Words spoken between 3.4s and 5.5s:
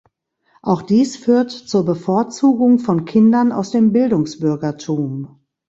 aus dem Bildungsbürgertum.